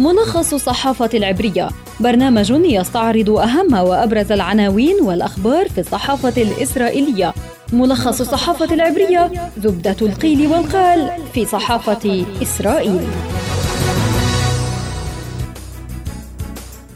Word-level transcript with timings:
ملخص 0.00 0.54
الصحافة 0.54 1.10
العبرية. 1.14 1.68
برنامج 2.00 2.50
يستعرض 2.50 3.30
أهم 3.30 3.74
وأبرز 3.74 4.32
العناوين 4.32 5.00
والأخبار 5.02 5.68
في 5.68 5.80
الصحافة 5.80 6.42
الإسرائيلية. 6.42 7.34
ملخص 7.72 8.20
الصحافة 8.20 8.74
العبرية 8.74 9.30
زبدة 9.58 9.96
القيل 10.02 10.46
والقال 10.46 11.10
في 11.34 11.44
صحافة 11.44 12.24
إسرائيل. 12.42 13.00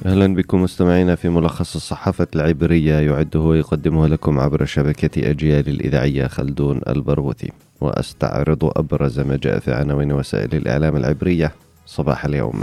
أهلا 0.07 0.35
بكم 0.35 0.63
مستمعينا 0.63 1.15
في 1.15 1.29
ملخص 1.29 1.77
الصحافة 1.77 2.27
العبرية 2.35 2.95
يعده 2.95 3.41
ويقدمه 3.41 4.07
لكم 4.07 4.41
عبر 4.41 4.65
شبكة 4.65 5.31
أجيال 5.31 5.69
الإذاعية 5.69 6.27
خلدون 6.27 6.81
البرغوثي 6.89 7.53
وأستعرض 7.81 8.73
أبرز 8.77 9.21
ما 9.21 9.37
جاء 9.37 9.59
في 9.59 9.73
عناوين 9.73 10.13
وسائل 10.13 10.55
الإعلام 10.55 10.97
العبرية. 10.97 11.53
صباح 11.87 12.25
اليوم. 12.25 12.63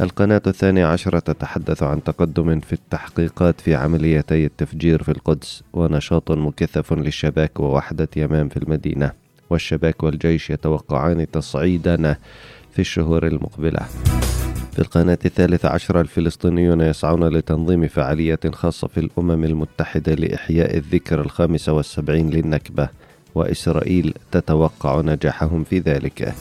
القناة 0.00 0.42
الثانية 0.46 0.86
عشرة 0.86 1.18
تتحدث 1.18 1.82
عن 1.82 2.02
تقدم 2.04 2.60
في 2.60 2.72
التحقيقات 2.72 3.60
في 3.60 3.74
عمليتي 3.74 4.44
التفجير 4.44 5.02
في 5.02 5.10
القدس 5.10 5.62
ونشاط 5.72 6.30
مكثف 6.30 6.92
للشباك 6.92 7.60
ووحدة 7.60 8.08
يمام 8.16 8.48
في 8.48 8.56
المدينة. 8.56 9.12
والشباك 9.50 10.02
والجيش 10.02 10.50
يتوقعان 10.50 11.30
تصعيدا 11.30 12.16
في 12.72 12.78
الشهور 12.78 13.26
المقبلة. 13.26 13.80
في 14.72 14.78
القناة 14.78 15.18
الثالثة 15.24 15.68
عشر 15.68 16.00
الفلسطينيون 16.00 16.80
يسعون 16.80 17.28
لتنظيم 17.28 17.88
فعالية 17.88 18.40
خاصة 18.52 18.88
في 18.88 19.00
الأمم 19.00 19.44
المتحدة 19.44 20.14
لإحياء 20.14 20.76
الذكرى 20.76 21.20
الخامسة 21.20 21.72
والسبعين 21.72 22.30
للنكبة 22.30 22.88
وإسرائيل 23.34 24.14
تتوقع 24.32 25.00
نجاحهم 25.00 25.64
في 25.64 25.78
ذلك. 25.78 26.34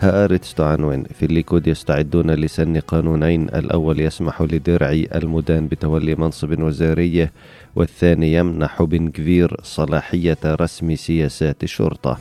هآرتس 0.00 0.54
تعنون 0.54 1.04
في 1.04 1.26
الليكود 1.26 1.66
يستعدون 1.66 2.30
لسن 2.30 2.76
قانونين 2.76 3.42
الأول 3.42 4.00
يسمح 4.00 4.42
لدرعي 4.42 5.08
المدان 5.14 5.68
بتولي 5.68 6.14
منصب 6.14 6.60
وزاري 6.62 7.28
والثاني 7.76 8.32
يمنح 8.32 8.82
بن 8.82 9.10
غفير 9.10 9.56
صلاحية 9.62 10.38
رسم 10.44 10.96
سياسات 10.96 11.64
الشرطة 11.64 12.18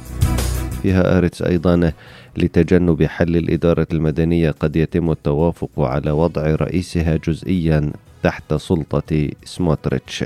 هآرتس 0.84 1.42
أيضا 1.42 1.92
لتجنب 2.38 3.04
حل 3.04 3.38
الإدارة 3.38 3.88
المدنية 3.94 4.52
قد 4.52 4.76
يتم 4.76 5.12
التوافق 5.12 5.80
على 5.80 6.12
وضع 6.12 6.56
رئيسها 6.56 7.16
جزئيا 7.28 7.92
تحت 8.24 8.54
سلطة 8.54 9.30
سموتريتش. 9.44 10.24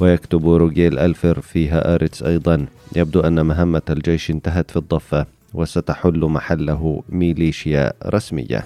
ويكتب 0.00 0.48
روجيل 0.48 0.98
ألفر 0.98 1.40
في 1.40 1.94
هآرتس 1.94 2.22
أيضا 2.22 2.66
يبدو 2.96 3.20
أن 3.20 3.46
مهمة 3.46 3.82
الجيش 3.90 4.30
انتهت 4.30 4.70
في 4.70 4.76
الضفة. 4.76 5.26
وستحل 5.54 6.24
محله 6.24 7.02
ميليشيا 7.08 7.92
رسمية. 8.06 8.64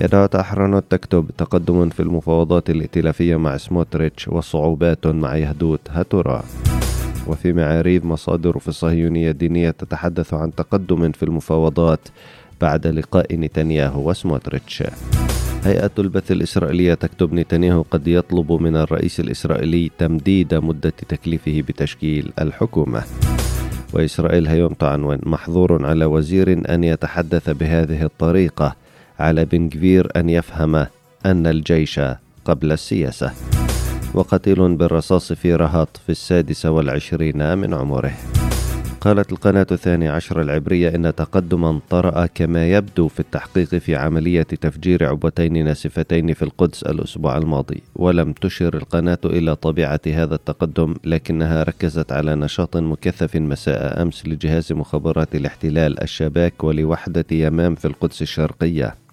يدعو 0.00 0.28
أحرنوت 0.34 0.84
تكتب 0.90 1.30
تقدم 1.38 1.88
في 1.88 2.00
المفاوضات 2.00 2.70
الائتلافية 2.70 3.36
مع 3.36 3.56
سموتريتش 3.56 4.28
وصعوبات 4.28 5.06
مع 5.06 5.36
يهدوت 5.36 5.80
هاتورا. 5.90 6.44
وفي 7.26 7.52
معاريف 7.52 8.04
مصادر 8.04 8.58
في 8.58 8.68
الصهيونية 8.68 9.30
الدينية 9.30 9.70
تتحدث 9.70 10.34
عن 10.34 10.54
تقدم 10.54 11.12
في 11.12 11.22
المفاوضات 11.22 12.00
بعد 12.60 12.86
لقاء 12.86 13.36
نتنياهو 13.36 14.10
وسموتريتش. 14.10 14.82
هيئة 15.64 15.90
البث 15.98 16.32
الإسرائيلية 16.32 16.94
تكتب 16.94 17.32
نتنياهو 17.32 17.82
قد 17.90 18.08
يطلب 18.08 18.52
من 18.52 18.76
الرئيس 18.76 19.20
الإسرائيلي 19.20 19.90
تمديد 19.98 20.54
مدة 20.54 20.92
تكليفه 21.08 21.60
بتشكيل 21.68 22.32
الحكومة. 22.38 23.02
وإسرائيل 23.96 24.46
هيوم 24.46 24.72
تعنون 24.72 25.18
محظور 25.22 25.86
على 25.86 26.04
وزير 26.04 26.52
أن 26.74 26.84
يتحدث 26.84 27.50
بهذه 27.50 28.02
الطريقة 28.02 28.76
على 29.20 29.44
بن 29.44 29.68
كفير 29.68 30.08
أن 30.16 30.28
يفهم 30.28 30.74
أن 31.26 31.46
الجيش 31.46 32.00
قبل 32.44 32.72
السياسة. 32.72 33.32
وقتيل 34.14 34.76
بالرصاص 34.76 35.32
في 35.32 35.54
رهط 35.54 36.00
في 36.06 36.12
السادسة 36.12 36.70
والعشرين 36.70 37.58
من 37.58 37.74
عمره. 37.74 38.35
قالت 39.06 39.32
القناة 39.32 39.66
الثانية 39.72 40.10
عشر 40.10 40.40
العبرية 40.40 40.94
إن 40.94 41.14
تقدما 41.14 41.80
طرأ 41.90 42.26
كما 42.26 42.70
يبدو 42.70 43.08
في 43.08 43.20
التحقيق 43.20 43.68
في 43.68 43.96
عملية 43.96 44.42
تفجير 44.42 45.06
عبوتين 45.06 45.64
ناسفتين 45.64 46.34
في 46.34 46.42
القدس 46.42 46.82
الأسبوع 46.82 47.36
الماضي. 47.36 47.82
ولم 47.96 48.32
تشر 48.32 48.76
القناة 48.76 49.18
إلى 49.24 49.56
طبيعة 49.56 50.00
هذا 50.06 50.34
التقدم 50.34 50.94
لكنها 51.04 51.62
ركزت 51.62 52.12
على 52.12 52.34
نشاط 52.34 52.76
مكثف 52.76 53.36
مساء 53.36 54.02
أمس 54.02 54.26
لجهاز 54.26 54.72
مخابرات 54.72 55.34
الاحتلال 55.34 56.02
الشباك 56.02 56.64
ولوحدة 56.64 57.24
يمام 57.30 57.74
في 57.74 57.84
القدس 57.84 58.22
الشرقية. 58.22 59.05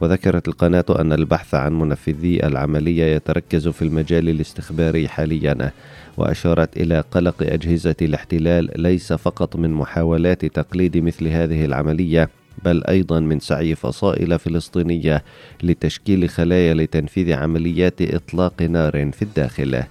وذكرت 0.00 0.48
القناة 0.48 0.84
أن 0.90 1.12
البحث 1.12 1.54
عن 1.54 1.78
منفذي 1.78 2.46
العملية 2.46 3.04
يتركز 3.04 3.68
في 3.68 3.82
المجال 3.82 4.28
الاستخباري 4.28 5.08
حاليا 5.08 5.70
وأشارت 6.16 6.76
إلى 6.76 7.00
قلق 7.10 7.42
أجهزة 7.42 7.96
الاحتلال 8.02 8.70
ليس 8.76 9.12
فقط 9.12 9.56
من 9.56 9.70
محاولات 9.70 10.44
تقليد 10.44 10.96
مثل 10.96 11.28
هذه 11.28 11.64
العملية 11.64 12.28
بل 12.64 12.84
أيضا 12.84 13.20
من 13.20 13.40
سعي 13.40 13.74
فصائل 13.74 14.38
فلسطينية 14.38 15.24
لتشكيل 15.62 16.28
خلايا 16.28 16.74
لتنفيذ 16.74 17.32
عمليات 17.32 18.02
إطلاق 18.02 18.62
نار 18.62 19.10
في 19.12 19.22
الداخل. 19.22 19.82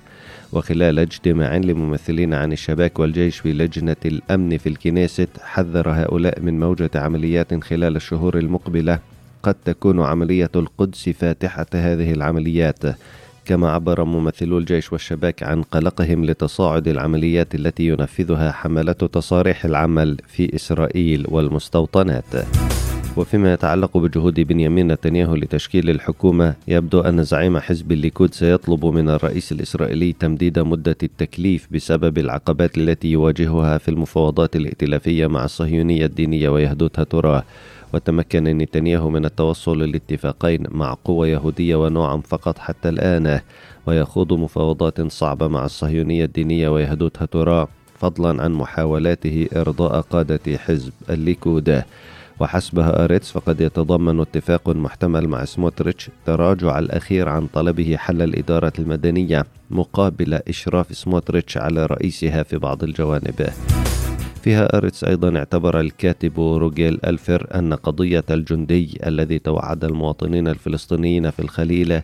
وخلال 0.54 1.00
اجتماع 1.00 1.58
لممثلين 1.58 2.34
عن 2.34 2.52
الشباك 2.52 3.00
والجيش 3.00 3.40
في 3.40 3.54
لجنة 3.54 3.96
الأمن 4.06 4.58
في 4.58 4.70
الكنيست 4.70 5.30
حذر 5.44 5.90
هؤلاء 5.90 6.42
من 6.42 6.60
موجة 6.60 6.90
عمليات 6.96 7.64
خلال 7.64 7.96
الشهور 7.96 8.38
المقبلة 8.38 9.00
قد 9.46 9.56
تكون 9.66 10.02
عملية 10.02 10.50
القدس 10.56 11.10
فاتحة 11.10 11.66
هذه 11.74 12.12
العمليات. 12.12 12.84
كما 13.46 13.72
عبر 13.72 14.04
ممثلو 14.04 14.58
الجيش 14.58 14.94
والشباك 14.94 15.44
عن 15.44 15.62
قلقهم 15.62 16.26
لتصاعد 16.26 16.88
العمليات 16.88 17.56
التي 17.56 17.88
ينفذها 17.88 18.52
حملة 18.52 18.92
تصاريح 18.92 19.66
العمل 19.66 20.18
في 20.28 20.56
إسرائيل 20.56 21.26
والمستوطنات. 21.30 22.46
وفيما 23.18 23.54
يتعلق 23.54 23.98
بجهود 23.98 24.40
بنيامين 24.40 24.92
نتنياهو 24.92 25.36
لتشكيل 25.36 25.90
الحكومة 25.90 26.56
يبدو 26.68 27.02
أن 27.02 27.24
زعيم 27.24 27.58
حزب 27.58 27.92
الليكود 27.92 28.34
سيطلب 28.34 28.86
من 28.86 29.10
الرئيس 29.10 29.52
الإسرائيلي 29.52 30.14
تمديد 30.14 30.60
مدة 30.60 30.98
التكليف 31.04 31.68
بسبب 31.72 32.18
العقبات 32.18 32.78
التي 32.78 33.08
يواجهها 33.08 33.78
في 33.78 33.90
المفاوضات 33.90 34.56
الائتلافية 34.56 35.28
مع 35.28 35.46
الصهيونية 35.46 36.06
الدينية 36.06 36.50
ويهدوتها 36.50 37.04
تراه. 37.04 37.44
وتمكن 37.94 38.44
نتنياهو 38.44 39.10
من 39.10 39.26
التوصل 39.26 39.92
لاتفاقين 39.92 40.64
مع 40.72 40.98
عوتسما 41.06 41.30
يهوديت 41.30 41.76
ونوعام 41.76 42.22
فقط 42.28 42.58
حتى 42.58 42.90
الآن 42.90 43.40
ويخوض 43.86 44.34
مفاوضات 44.34 45.12
صعبة 45.12 45.48
مع 45.48 45.66
الصهيونية 45.66 46.26
الدينية 46.26 46.70
ويهدوت 46.70 47.22
هتوراه 47.22 47.68
فضلا 48.00 48.44
عن 48.44 48.52
محاولاته 48.52 49.48
إرضاء 49.56 50.02
قادة 50.02 50.58
حزب 50.58 50.94
الليكود. 51.10 51.84
وحسب 52.40 52.80
هآرتس 52.80 53.32
فقد 53.32 53.62
يتضمن 53.62 54.20
اتفاق 54.20 54.70
محتمل 54.70 55.28
مع 55.28 55.46
سموتريتش 55.46 56.10
تراجع 56.26 56.80
الأخير 56.80 57.30
عن 57.30 57.48
طلبه 57.48 57.96
حل 57.98 58.22
الإدارة 58.22 58.74
المدنية 58.80 59.46
مقابل 59.72 60.34
إشراف 60.34 60.98
سموتريتش 60.98 61.58
على 61.58 61.86
رئيسها 61.86 62.44
في 62.44 62.58
بعض 62.58 62.84
الجوانب. 62.84 63.50
فيها 64.46 64.78
أرتس 64.78 65.04
أيضا 65.04 65.38
اعتبر 65.38 65.80
الكاتب 65.80 66.40
روجيل 66.40 67.00
ألفر 67.06 67.48
أن 67.56 67.74
قضية 67.74 68.24
الجندي 68.32 69.00
الذي 69.06 69.40
توعد 69.40 69.84
المواطنين 69.84 70.48
الفلسطينيين 70.48 71.32
في 71.32 71.40
الخليل 71.40 72.02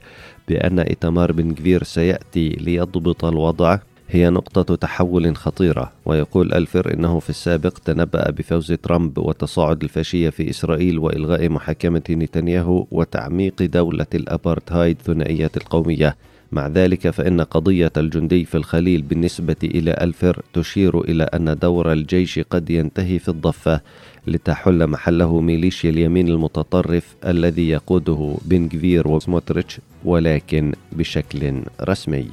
بأن 0.48 0.80
إتمار 0.80 1.32
بن 1.32 1.54
كفير 1.54 1.84
سيأتي 1.84 2.50
ليضبط 2.50 3.26
الوضع 3.26 3.80
هي 4.10 4.30
نقطة 4.30 4.76
تحول 4.76 5.36
خطيرة 5.36 5.92
ويقول 6.06 6.54
ألفر 6.54 6.94
إنه 6.94 7.20
في 7.20 7.30
السابق 7.30 7.78
تنبأ 7.78 8.32
بفوز 8.32 8.72
ترامب 8.72 9.18
وتصاعد 9.18 9.84
الفاشية 9.84 10.30
في 10.30 10.50
إسرائيل 10.50 11.00
وإلغاء 11.00 11.50
محاكمة 11.50 12.04
نتنياهو 12.10 12.88
وتعميق 12.92 13.62
دولة 13.62 14.08
الأبارتهايد 14.14 14.98
ثنائية 15.02 15.52
القومية. 15.58 16.16
مع 16.52 16.68
ذلك 16.68 17.10
فإن 17.10 17.42
قضية 17.42 17.92
الجندي 17.98 18.46
في 18.46 18.56
الخليل 18.56 19.02
بالنسبة 19.02 19.56
إلى 19.64 19.98
ألفر 20.02 20.42
تشير 20.54 21.02
إلى 21.02 21.24
أن 21.24 21.58
دور 21.62 21.94
الجيش 21.94 22.40
قد 22.40 22.70
ينتهي 22.70 23.20
في 23.20 23.30
الضفة 23.30 23.82
لتحل 24.28 24.88
محله 24.88 25.42
ميليشيا 25.42 25.90
اليمين 25.90 26.28
المتطرف 26.28 27.16
الذي 27.26 27.70
يقوده 27.70 28.36
بن 28.46 28.68
كفير 28.68 29.08
وسموتريتش 29.08 29.80
ولكن 30.06 30.74
بشكل 30.92 31.62
رسمي. 31.82 32.30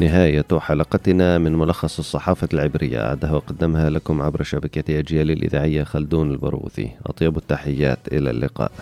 نهاية 0.00 0.44
حلقتنا 0.58 1.38
من 1.38 1.54
ملخص 1.54 1.98
الصحافة 1.98 2.48
العبرية. 2.54 3.08
أعدها 3.08 3.32
وقدمها 3.32 3.90
لكم 3.90 4.22
عبر 4.22 4.42
شبكة 4.42 4.98
أجيال 4.98 5.30
الإذاعية 5.30 5.84
خلدون 5.84 6.30
البروثي. 6.30 6.90
أطيب 7.06 7.36
التحيات 7.36 7.98
إلى 8.12 8.30
اللقاء. 8.30 8.72